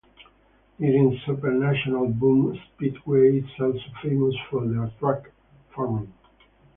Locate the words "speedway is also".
2.73-3.77